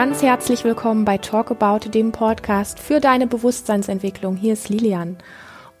[0.00, 4.34] Ganz herzlich willkommen bei Talk About, dem Podcast für deine Bewusstseinsentwicklung.
[4.34, 5.18] Hier ist Lilian.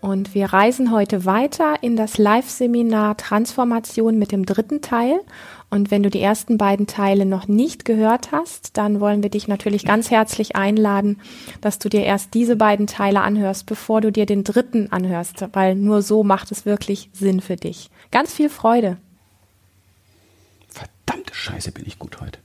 [0.02, 5.20] Und wir reisen heute weiter in das Live-Seminar Transformation mit dem dritten Teil.
[5.70, 9.48] Und wenn du die ersten beiden Teile noch nicht gehört hast, dann wollen wir dich
[9.48, 11.18] natürlich ganz herzlich einladen,
[11.62, 15.76] dass du dir erst diese beiden Teile anhörst, bevor du dir den dritten anhörst, weil
[15.76, 17.88] nur so macht es wirklich Sinn für dich.
[18.10, 18.98] Ganz viel Freude.
[20.68, 22.38] Verdammte Scheiße, bin ich gut heute.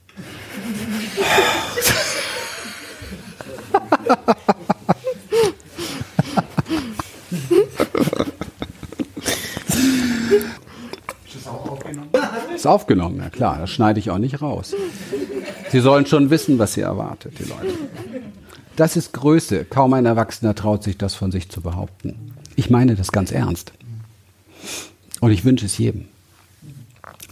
[12.66, 14.74] Ist aufgenommen, ja klar, das schneide ich auch nicht raus.
[15.70, 17.78] Sie sollen schon wissen, was sie erwartet, die Leute.
[18.74, 19.64] Das ist Größe.
[19.64, 22.32] Kaum ein Erwachsener traut sich das von sich zu behaupten.
[22.56, 23.72] Ich meine das ganz ernst.
[25.20, 26.06] Und ich wünsche es jedem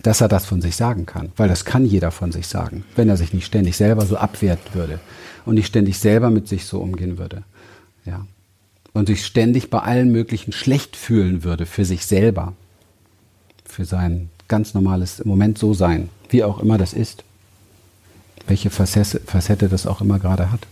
[0.02, 3.08] dass er das von sich sagen kann, weil das kann jeder von sich sagen, wenn
[3.08, 5.00] er sich nicht ständig selber so abwerten würde
[5.46, 7.42] und nicht ständig selber mit sich so umgehen würde.
[8.04, 8.26] Ja.
[8.92, 12.52] Und sich ständig bei allen möglichen schlecht fühlen würde für sich selber,
[13.64, 17.24] für sein ganz normales im Moment so sein, wie auch immer das ist,
[18.46, 20.66] welche Facette, Facette das auch immer gerade hat.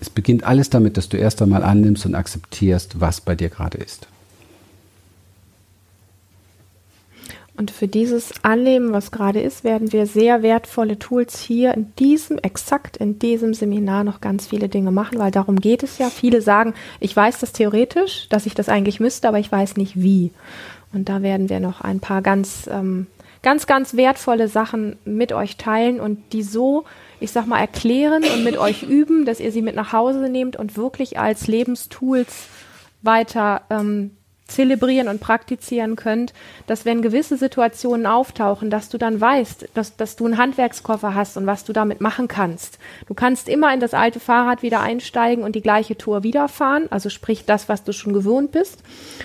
[0.00, 3.78] Es beginnt alles damit, dass du erst einmal annimmst und akzeptierst, was bei dir gerade
[3.78, 4.08] ist.
[7.58, 12.36] Und für dieses Annehmen, was gerade ist, werden wir sehr wertvolle Tools hier in diesem,
[12.38, 16.10] exakt in diesem Seminar noch ganz viele Dinge machen, weil darum geht es ja.
[16.10, 19.96] Viele sagen, ich weiß das theoretisch, dass ich das eigentlich müsste, aber ich weiß nicht
[19.96, 20.32] wie.
[20.96, 23.06] Und da werden wir noch ein paar ganz, ähm,
[23.42, 26.84] ganz, ganz wertvolle Sachen mit euch teilen und die so,
[27.20, 30.56] ich sag mal, erklären und mit euch üben, dass ihr sie mit nach Hause nehmt
[30.56, 32.48] und wirklich als Lebenstools
[33.02, 34.15] weiter ähm,
[34.46, 36.32] zelebrieren und praktizieren könnt,
[36.66, 41.36] dass wenn gewisse Situationen auftauchen, dass du dann weißt, dass, dass du einen Handwerkskoffer hast
[41.36, 42.78] und was du damit machen kannst.
[43.06, 47.08] Du kannst immer in das alte Fahrrad wieder einsteigen und die gleiche Tour wiederfahren, also
[47.08, 48.82] sprich das, was du schon gewohnt bist.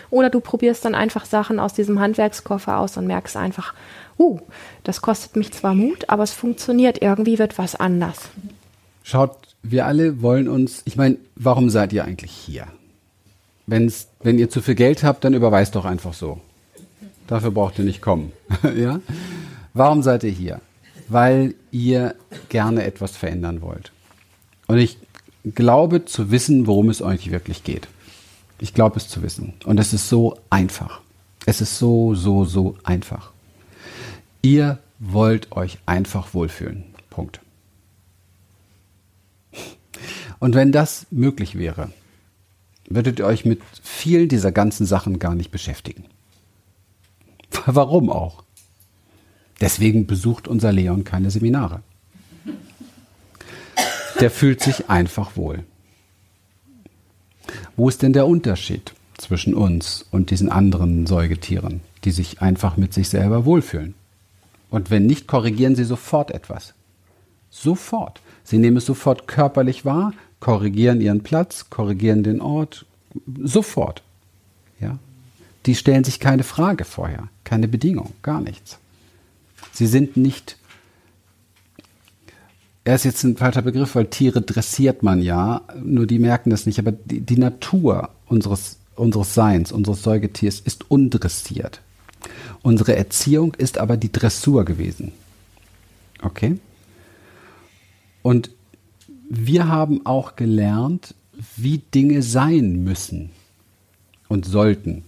[0.09, 3.73] Oder du probierst dann einfach Sachen aus diesem Handwerkskoffer aus und merkst einfach,
[4.17, 4.39] uh,
[4.83, 8.29] das kostet mich zwar Mut, aber es funktioniert, irgendwie wird was anders.
[9.03, 12.67] Schaut, wir alle wollen uns, ich meine, warum seid ihr eigentlich hier?
[13.71, 16.41] Wenn's, wenn ihr zu viel Geld habt, dann überweist doch einfach so.
[17.27, 18.33] Dafür braucht ihr nicht kommen.
[18.75, 18.99] ja?
[19.73, 20.59] Warum seid ihr hier?
[21.07, 22.15] Weil ihr
[22.49, 23.93] gerne etwas verändern wollt.
[24.67, 24.97] Und ich
[25.55, 27.87] glaube zu wissen, worum es euch wirklich geht.
[28.59, 29.53] Ich glaube es zu wissen.
[29.63, 30.99] Und es ist so einfach.
[31.45, 33.31] Es ist so, so, so einfach.
[34.41, 36.83] Ihr wollt euch einfach wohlfühlen.
[37.09, 37.39] Punkt.
[40.39, 41.89] Und wenn das möglich wäre,
[42.95, 46.05] würdet ihr euch mit vielen dieser ganzen Sachen gar nicht beschäftigen.
[47.65, 48.43] Warum auch?
[49.59, 51.81] Deswegen besucht unser Leon keine Seminare.
[54.19, 55.63] Der fühlt sich einfach wohl.
[57.75, 62.93] Wo ist denn der Unterschied zwischen uns und diesen anderen Säugetieren, die sich einfach mit
[62.93, 63.93] sich selber wohlfühlen?
[64.69, 66.73] Und wenn nicht, korrigieren sie sofort etwas.
[67.49, 68.21] Sofort.
[68.43, 72.85] Sie nehmen es sofort körperlich wahr, korrigieren ihren Platz, korrigieren den Ort,
[73.41, 74.03] sofort.
[74.79, 74.97] Ja?
[75.65, 78.79] Die stellen sich keine Frage vorher, keine Bedingung, gar nichts.
[79.71, 80.57] Sie sind nicht,
[82.83, 86.65] er ist jetzt ein falscher Begriff, weil Tiere dressiert man ja, nur die merken das
[86.65, 91.81] nicht, aber die, die Natur unseres, unseres Seins, unseres Säugetiers ist undressiert.
[92.63, 95.11] Unsere Erziehung ist aber die Dressur gewesen.
[96.21, 96.59] Okay?
[98.21, 98.51] Und
[99.29, 101.15] wir haben auch gelernt,
[101.55, 103.31] wie Dinge sein müssen
[104.27, 105.03] und sollten.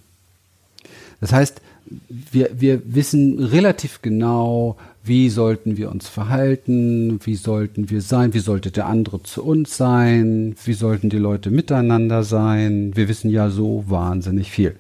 [1.22, 1.62] Das heißt,
[2.10, 8.40] wir, wir wissen relativ genau, wie sollten wir uns verhalten, wie sollten wir sein, wie
[8.40, 12.96] sollte der andere zu uns sein, wie sollten die Leute miteinander sein.
[12.96, 14.76] Wir wissen ja so wahnsinnig viel.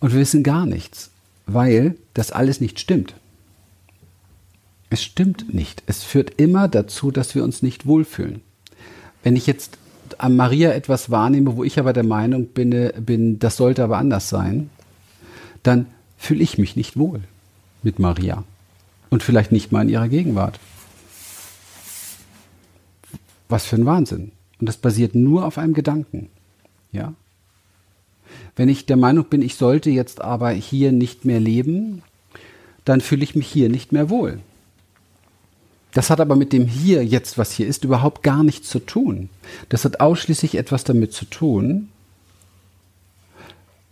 [0.00, 1.10] Und wir wissen gar nichts,
[1.46, 3.14] weil das alles nicht stimmt.
[4.90, 5.84] Es stimmt nicht.
[5.86, 8.42] Es führt immer dazu, dass wir uns nicht wohlfühlen.
[9.22, 9.78] Wenn ich jetzt
[10.18, 14.28] an Maria etwas wahrnehme, wo ich aber der Meinung bin, bin das sollte aber anders
[14.28, 14.68] sein,
[15.62, 15.86] dann
[16.18, 17.20] fühle ich mich nicht wohl
[17.82, 18.44] mit Maria.
[19.10, 20.58] Und vielleicht nicht mal in ihrer Gegenwart.
[23.48, 24.32] Was für ein Wahnsinn.
[24.60, 26.28] Und das basiert nur auf einem Gedanken.
[26.92, 27.14] Ja?
[28.56, 32.02] Wenn ich der Meinung bin, ich sollte jetzt aber hier nicht mehr leben,
[32.84, 34.40] dann fühle ich mich hier nicht mehr wohl.
[35.92, 39.28] Das hat aber mit dem hier, jetzt, was hier ist, überhaupt gar nichts zu tun.
[39.68, 41.88] Das hat ausschließlich etwas damit zu tun,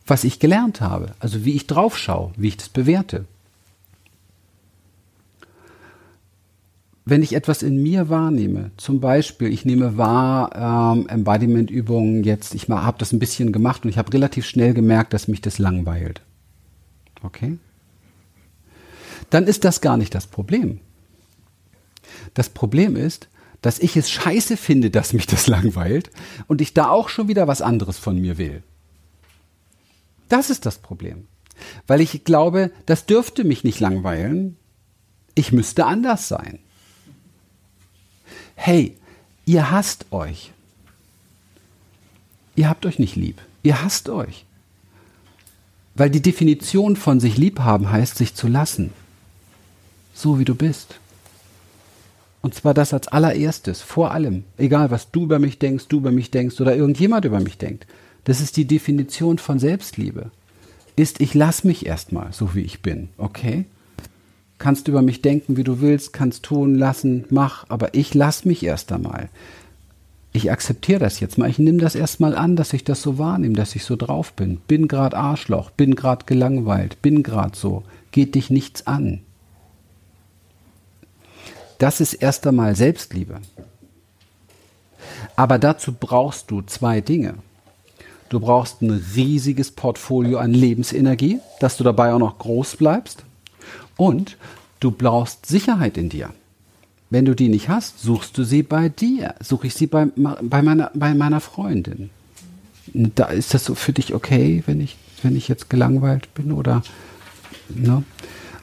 [0.07, 3.27] was ich gelernt habe, also wie ich drauf schaue, wie ich das bewerte.
[7.09, 12.69] wenn ich etwas in mir wahrnehme, zum Beispiel, ich nehme wahr, ähm, Embodiment-Übungen jetzt, ich
[12.69, 16.21] habe das ein bisschen gemacht und ich habe relativ schnell gemerkt, dass mich das langweilt.
[17.23, 17.59] Okay?
[19.31, 20.81] Dann ist das gar nicht das Problem.
[22.35, 23.29] Das Problem ist,
[23.63, 26.11] dass ich es scheiße finde, dass mich das langweilt
[26.47, 28.63] und ich da auch schon wieder was anderes von mir will.
[30.29, 31.27] Das ist das Problem.
[31.87, 34.57] Weil ich glaube, das dürfte mich nicht langweilen.
[35.35, 36.61] Ich müsste anders sein
[38.59, 38.97] hey,
[39.47, 40.51] ihr hasst euch.
[42.57, 43.41] Ihr habt euch nicht lieb.
[43.63, 44.45] Ihr hasst euch.
[45.95, 48.93] Weil die Definition von sich lieb haben heißt, sich zu lassen.
[50.13, 50.99] So wie du bist.
[52.41, 54.45] Und zwar das als allererstes, vor allem.
[54.57, 57.87] Egal, was du über mich denkst, du über mich denkst oder irgendjemand über mich denkt.
[58.25, 60.31] Das ist die Definition von Selbstliebe.
[60.97, 63.67] Ist, ich lass mich erstmal, so wie ich bin, okay?
[64.59, 68.65] kannst über mich denken, wie du willst, kannst tun, lassen, mach, aber ich lass mich
[68.65, 69.31] erst einmal.
[70.33, 71.49] Ich akzeptiere das jetzt mal.
[71.49, 74.59] Ich nehme das erstmal an, dass ich das so wahrnehme, dass ich so drauf bin.
[74.69, 77.85] Bin grad Arschloch, bin grad gelangweilt, bin grad so.
[78.13, 79.21] Geht dich nichts an.
[81.79, 83.41] Das ist erst einmal Selbstliebe.
[85.37, 87.35] Aber dazu brauchst du zwei Dinge.
[88.29, 93.25] Du brauchst ein riesiges Portfolio an Lebensenergie, dass du dabei auch noch groß bleibst.
[93.97, 94.37] Und
[94.81, 96.31] du brauchst Sicherheit in dir.
[97.11, 99.35] Wenn du die nicht hast, suchst du sie bei dir.
[99.41, 102.11] Suche ich sie bei, bei, meiner, bei meiner Freundin.
[102.93, 106.83] Da ist das so für dich okay, wenn ich, wenn ich jetzt gelangweilt bin oder
[107.69, 108.03] ne?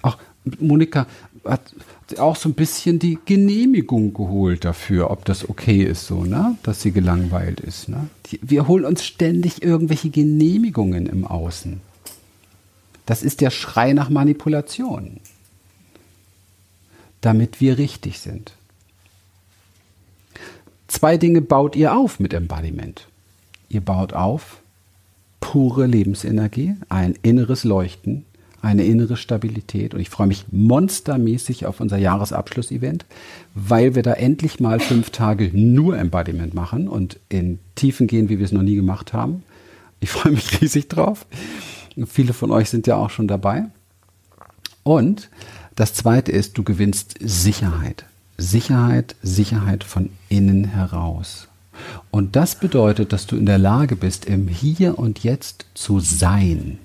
[0.02, 0.18] Auch
[0.60, 1.08] Monika
[1.46, 1.74] hat
[2.18, 6.58] auch so ein bisschen die Genehmigung geholt dafür, ob das okay ist, so, ne?
[6.64, 7.90] Dass sie gelangweilt ist.
[7.90, 8.10] Ne?
[8.28, 11.82] Die, wir holen uns ständig irgendwelche Genehmigungen im Außen.
[13.06, 15.20] Das ist der Schrei nach Manipulation,
[17.22, 18.54] damit wir richtig sind.
[20.88, 23.08] Zwei Dinge baut ihr auf mit Embodiment.
[23.70, 24.60] Ihr baut auf
[25.40, 28.26] pure Lebensenergie, ein inneres Leuchten,
[28.66, 29.94] eine innere Stabilität.
[29.94, 33.06] Und ich freue mich monstermäßig auf unser Jahresabschlussevent,
[33.54, 38.40] weil wir da endlich mal fünf Tage nur Embodiment machen und in Tiefen gehen, wie
[38.40, 39.44] wir es noch nie gemacht haben.
[40.00, 41.28] Ich freue mich riesig drauf.
[42.08, 43.66] Viele von euch sind ja auch schon dabei.
[44.84, 45.30] Und
[45.76, 48.06] das zweite ist, du gewinnst Sicherheit.
[48.38, 51.48] Sicherheit, Sicherheit von innen heraus.
[52.10, 56.80] Und das bedeutet, dass du in der Lage bist, im Hier und Jetzt zu sein.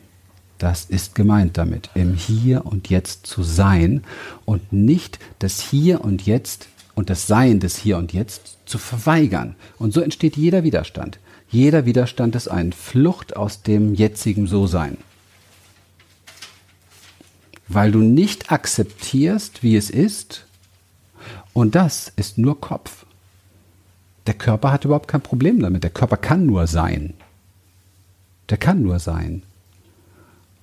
[0.61, 4.05] Das ist gemeint damit, im Hier und Jetzt zu sein
[4.45, 9.57] und nicht das Hier und Jetzt und das Sein des Hier und Jetzt zu verweigern.
[9.79, 11.19] Und so entsteht jeder Widerstand.
[11.49, 14.99] Jeder Widerstand ist eine Flucht aus dem jetzigen So-Sein.
[17.67, 20.45] Weil du nicht akzeptierst, wie es ist.
[21.55, 23.07] Und das ist nur Kopf.
[24.27, 25.85] Der Körper hat überhaupt kein Problem damit.
[25.85, 27.15] Der Körper kann nur sein.
[28.51, 29.43] Der kann nur sein.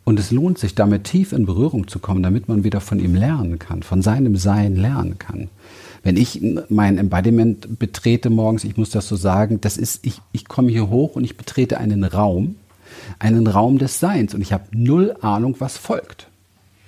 [0.07, 3.13] Und es lohnt sich, damit tief in Berührung zu kommen, damit man wieder von ihm
[3.13, 5.50] lernen kann, von seinem Sein lernen kann.
[6.01, 10.48] Wenn ich mein Embodiment betrete morgens, ich muss das so sagen, das ist, ich, ich
[10.48, 12.56] komme hier hoch und ich betrete einen Raum,
[13.19, 16.30] einen Raum des Seins und ich habe null Ahnung, was folgt.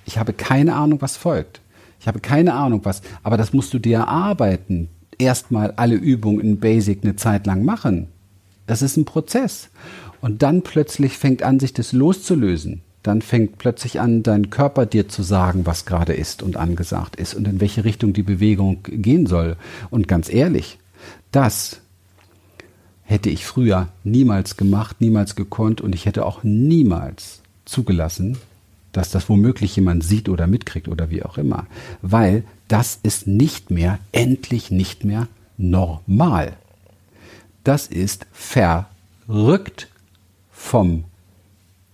[0.06, 1.60] Ich habe keine Ahnung, was folgt.
[2.00, 4.88] Ich habe keine Ahnung, was, aber das musst du dir erarbeiten.
[5.18, 8.08] Erstmal alle Übungen in Basic eine Zeit lang machen.
[8.66, 9.68] Das ist ein Prozess.
[10.22, 15.08] Und dann plötzlich fängt an, sich das loszulösen dann fängt plötzlich an, dein Körper dir
[15.08, 19.26] zu sagen, was gerade ist und angesagt ist und in welche Richtung die Bewegung gehen
[19.26, 19.56] soll.
[19.88, 20.78] Und ganz ehrlich,
[21.32, 21.80] das
[23.04, 28.36] hätte ich früher niemals gemacht, niemals gekonnt und ich hätte auch niemals zugelassen,
[28.92, 31.66] dass das womöglich jemand sieht oder mitkriegt oder wie auch immer.
[32.02, 36.56] Weil das ist nicht mehr, endlich nicht mehr normal.
[37.64, 39.88] Das ist verrückt
[40.52, 41.04] vom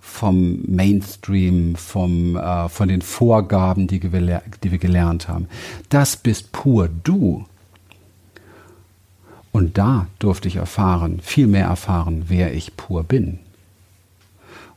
[0.06, 5.48] vom Mainstream, vom, äh, von den Vorgaben, die die wir gelernt haben.
[5.88, 7.44] Das bist pur du.
[9.52, 13.40] Und da durfte ich erfahren, viel mehr erfahren, wer ich pur bin.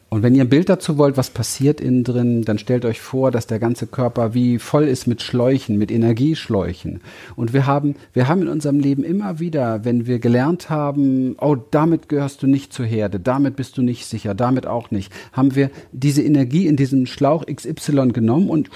[0.10, 3.30] Und wenn ihr ein Bild dazu wollt, was passiert innen drin, dann stellt euch vor,
[3.30, 7.02] dass der ganze Körper wie voll ist mit Schläuchen, mit Energieschläuchen.
[7.36, 11.56] Und wir haben, wir haben in unserem Leben immer wieder, wenn wir gelernt haben, oh,
[11.56, 15.54] damit gehörst du nicht zur Herde, damit bist du nicht sicher, damit auch nicht, haben
[15.54, 18.72] wir diese Energie in diesem Schlauch XY genommen und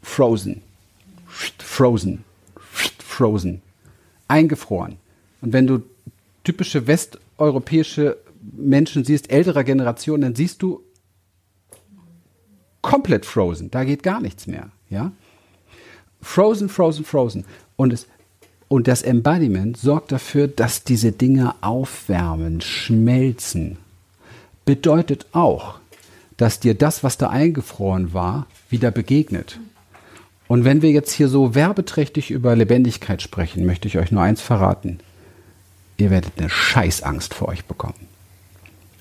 [0.00, 0.62] frozen,
[1.58, 2.22] frozen,
[2.98, 3.62] frozen,
[4.28, 4.94] eingefroren.
[5.40, 5.82] Und wenn du
[6.44, 8.16] typische westeuropäische
[8.56, 10.82] Menschen siehst, älterer Generation, dann siehst du
[12.82, 13.70] komplett frozen.
[13.70, 15.12] Da geht gar nichts mehr, ja.
[16.20, 17.44] Frozen, frozen, frozen.
[17.76, 18.06] Und, es,
[18.68, 23.78] und das Embodiment sorgt dafür, dass diese Dinge aufwärmen, schmelzen.
[24.64, 25.78] Bedeutet auch,
[26.36, 29.58] dass dir das, was da eingefroren war, wieder begegnet.
[30.48, 34.40] Und wenn wir jetzt hier so werbeträchtig über Lebendigkeit sprechen, möchte ich euch nur eins
[34.40, 34.98] verraten.
[35.98, 38.08] Ihr werdet eine Scheißangst vor euch bekommen.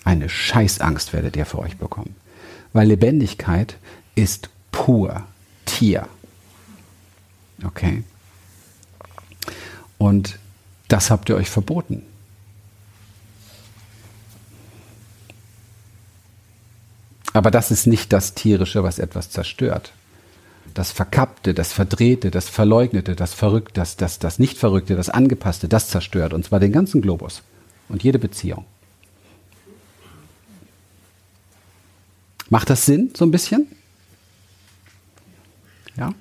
[0.07, 2.15] Eine Scheißangst werdet ihr vor euch bekommen.
[2.71, 3.75] Weil Lebendigkeit
[4.15, 5.23] ist pur
[5.65, 6.07] Tier.
[7.61, 8.05] Okay.
[9.97, 10.39] Und
[10.87, 12.03] das habt ihr euch verboten.
[17.33, 19.91] Aber das ist nicht das Tierische, was etwas zerstört.
[20.73, 25.89] Das Verkappte, das Verdrehte, das Verleugnete, das Verrückte, das, das, das Nicht-Verrückte, das Angepasste, das
[25.89, 26.31] zerstört.
[26.31, 27.43] Und zwar den ganzen Globus
[27.89, 28.63] und jede Beziehung.
[32.49, 33.67] Macht das Sinn, so ein bisschen?
[35.97, 36.13] Ja?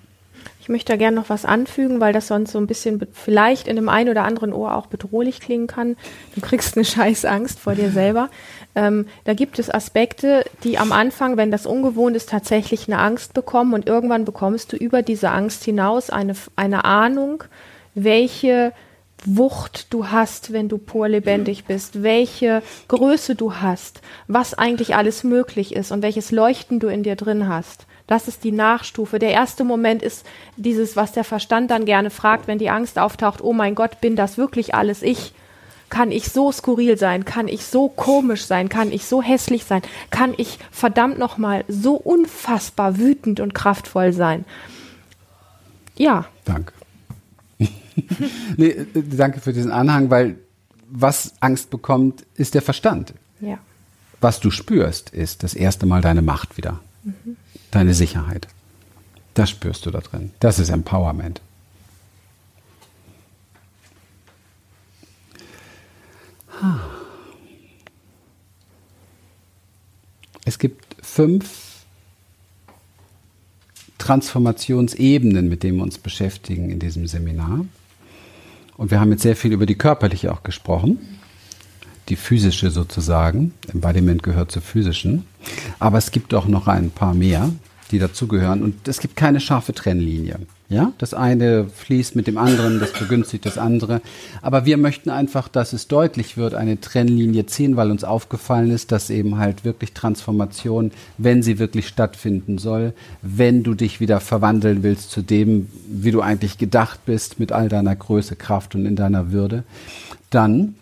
[0.61, 3.76] Ich möchte da gerne noch was anfügen, weil das sonst so ein bisschen vielleicht in
[3.76, 5.97] dem einen oder anderen Ohr auch bedrohlich klingen kann.
[6.35, 8.30] Du kriegst eine Scheißangst vor dir selber.
[8.75, 13.33] Ähm, da gibt es Aspekte, die am Anfang, wenn das ungewohnt ist, tatsächlich eine Angst
[13.33, 17.45] bekommen und irgendwann bekommst du über diese Angst hinaus eine, eine Ahnung,
[17.95, 18.73] welche
[19.25, 25.25] Wucht du hast, wenn du pur lebendig bist, welche Größe du hast, was eigentlich alles
[25.25, 27.87] möglich ist und welches Leuchten du in dir drin hast.
[28.07, 29.19] Das ist die Nachstufe.
[29.19, 30.25] Der erste Moment ist
[30.57, 34.15] dieses, was der Verstand dann gerne fragt, wenn die Angst auftaucht, oh mein Gott, bin
[34.15, 35.33] das wirklich alles ich?
[35.89, 37.25] Kann ich so skurril sein?
[37.25, 38.69] Kann ich so komisch sein?
[38.69, 39.83] Kann ich so hässlich sein?
[40.11, 44.45] Kann ich verdammt nochmal so unfassbar wütend und kraftvoll sein?
[45.97, 46.27] Ja.
[46.45, 46.73] Danke.
[48.57, 50.37] nee, äh, danke für diesen Anhang, weil
[50.88, 53.15] was Angst bekommt, ist der Verstand.
[53.41, 53.59] Ja.
[54.21, 56.81] Was du spürst, ist das erste Mal deine Macht wieder.
[57.03, 57.37] Mhm
[57.76, 58.49] deine Sicherheit.
[59.35, 60.33] Das spürst du da drin.
[60.41, 61.41] Das ist Empowerment.
[70.47, 71.85] Es gibt fünf
[73.99, 77.67] Transformationsebenen, mit denen wir uns beschäftigen in diesem Seminar.
[78.76, 80.99] Und wir haben jetzt sehr viel über die körperliche auch gesprochen.
[82.09, 83.54] Die physische sozusagen.
[83.73, 85.26] Embodiment gehört zur physischen.
[85.78, 87.50] Aber es gibt auch noch ein paar mehr
[87.90, 88.62] die dazugehören.
[88.62, 90.38] Und es gibt keine scharfe Trennlinie.
[90.69, 94.00] Ja, das eine fließt mit dem anderen, das begünstigt das andere.
[94.43, 98.90] Aber wir möchten einfach, dass es deutlich wird, eine Trennlinie ziehen, weil uns aufgefallen ist,
[98.90, 104.83] dass eben halt wirklich Transformation, wenn sie wirklich stattfinden soll, wenn du dich wieder verwandeln
[104.83, 108.97] willst zu dem, wie du eigentlich gedacht bist, mit all deiner Größe, Kraft und in
[108.97, 109.62] deiner Würde,
[110.31, 110.75] dann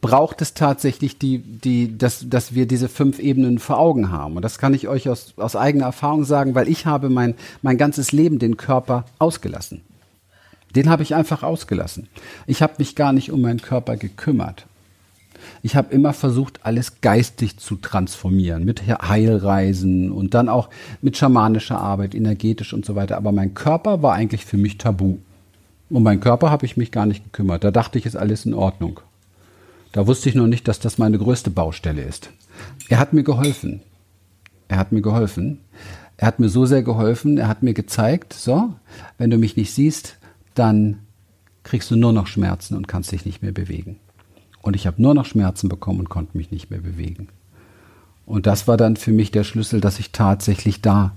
[0.00, 4.36] braucht es tatsächlich die, die, dass, dass wir diese fünf Ebenen vor Augen haben.
[4.36, 7.78] Und das kann ich euch aus, aus eigener Erfahrung sagen, weil ich habe mein, mein
[7.78, 9.82] ganzes Leben den Körper ausgelassen.
[10.74, 12.08] Den habe ich einfach ausgelassen.
[12.46, 14.66] Ich habe mich gar nicht um meinen Körper gekümmert.
[15.62, 20.68] Ich habe immer versucht, alles geistig zu transformieren, mit Heilreisen und dann auch
[21.02, 23.16] mit schamanischer Arbeit, energetisch und so weiter.
[23.16, 25.18] Aber mein Körper war eigentlich für mich tabu.
[25.88, 27.64] Um meinen Körper habe ich mich gar nicht gekümmert.
[27.64, 29.00] Da dachte ich, ist alles in Ordnung.
[29.96, 32.28] Da wusste ich noch nicht, dass das meine größte Baustelle ist.
[32.90, 33.80] Er hat mir geholfen.
[34.68, 35.60] Er hat mir geholfen.
[36.18, 38.74] Er hat mir so sehr geholfen, er hat mir gezeigt, so,
[39.16, 40.18] wenn du mich nicht siehst,
[40.52, 40.98] dann
[41.62, 43.98] kriegst du nur noch Schmerzen und kannst dich nicht mehr bewegen.
[44.60, 47.28] Und ich habe nur noch Schmerzen bekommen und konnte mich nicht mehr bewegen.
[48.26, 51.12] Und das war dann für mich der Schlüssel, dass ich tatsächlich da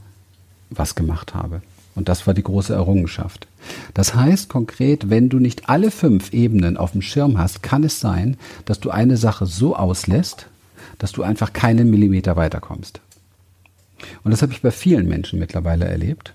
[0.70, 1.62] was gemacht habe.
[2.00, 3.46] Und das war die große Errungenschaft.
[3.94, 8.00] Das heißt konkret, wenn du nicht alle fünf Ebenen auf dem Schirm hast, kann es
[8.00, 10.48] sein, dass du eine Sache so auslässt,
[10.98, 13.02] dass du einfach keinen Millimeter weiterkommst.
[14.24, 16.34] Und das habe ich bei vielen Menschen mittlerweile erlebt.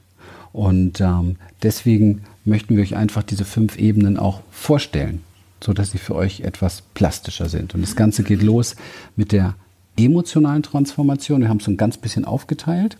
[0.53, 5.23] Und ähm, deswegen möchten wir euch einfach diese fünf Ebenen auch vorstellen,
[5.63, 7.75] so dass sie für euch etwas plastischer sind.
[7.75, 8.77] Und das Ganze geht los
[9.17, 9.55] mit der
[9.97, 11.41] emotionalen Transformation.
[11.41, 12.99] Wir haben es so ein ganz bisschen aufgeteilt.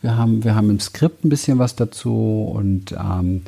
[0.00, 3.42] Wir haben, wir haben im Skript ein bisschen was dazu und ähm,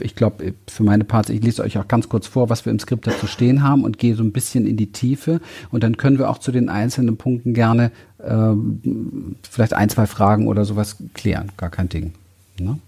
[0.00, 2.78] ich glaube, für meine Parts, ich lese euch auch ganz kurz vor, was wir im
[2.78, 5.40] Skript dazu stehen haben und gehe so ein bisschen in die Tiefe.
[5.70, 7.90] Und dann können wir auch zu den einzelnen Punkten gerne
[8.22, 11.52] ähm, vielleicht ein, zwei Fragen oder sowas klären.
[11.56, 12.12] Gar kein Ding.
[12.58, 12.78] Ne?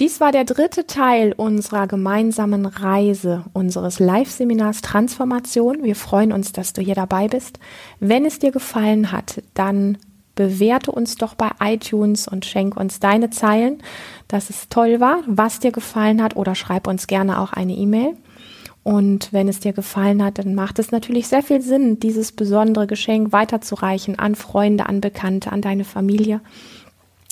[0.00, 5.82] Dies war der dritte Teil unserer gemeinsamen Reise, unseres Live-Seminars Transformation.
[5.82, 7.58] Wir freuen uns, dass du hier dabei bist.
[7.98, 9.98] Wenn es dir gefallen hat, dann
[10.38, 13.82] bewerte uns doch bei iTunes und schenk uns deine Zeilen,
[14.28, 18.14] dass es toll war, was dir gefallen hat oder schreib uns gerne auch eine E-Mail.
[18.84, 22.86] Und wenn es dir gefallen hat, dann macht es natürlich sehr viel Sinn, dieses besondere
[22.86, 26.40] Geschenk weiterzureichen an Freunde, an Bekannte, an deine Familie.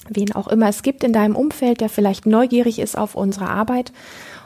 [0.09, 3.93] wen auch immer es gibt in deinem Umfeld, der vielleicht neugierig ist auf unsere Arbeit.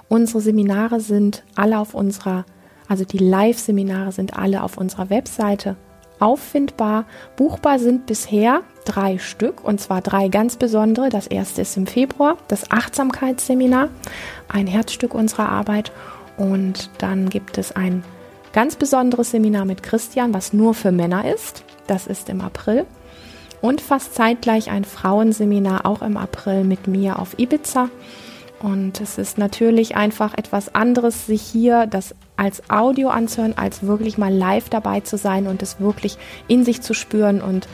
[0.09, 2.45] Unsere Seminare sind alle auf unserer,
[2.89, 5.77] also die Live-Seminare sind alle auf unserer Webseite
[6.21, 7.05] auffindbar.
[7.37, 11.09] Buchbar sind bisher drei Stück und zwar drei ganz besondere.
[11.09, 13.89] Das erste ist im Februar, das Achtsamkeitsseminar,
[14.49, 15.93] ein Herzstück unserer Arbeit.
[16.37, 18.03] Und dann gibt es ein
[18.53, 21.65] ganz besonderes Seminar mit Christian, was nur für Männer ist.
[21.87, 22.87] Das ist im April.
[23.61, 27.91] Und fast zeitgleich ein Frauenseminar auch im April mit mir auf Ibiza.
[28.63, 34.17] Und es ist natürlich einfach etwas anderes, sich hier das als Audio anzuhören, als wirklich
[34.17, 36.17] mal live dabei zu sein und es wirklich
[36.49, 37.69] in sich zu spüren und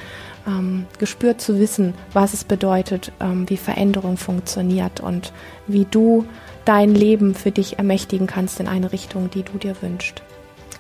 [0.44, 5.32] ähm, gespürt zu wissen, was es bedeutet, ähm, wie Veränderung funktioniert und
[5.68, 6.24] wie du
[6.64, 10.22] dein Leben für dich ermächtigen kannst in eine Richtung, die du dir wünschst.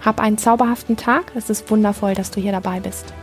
[0.04, 1.30] Hab einen zauberhaften Tag.
[1.36, 3.14] Es ist wundervoll, dass du hier dabei bist.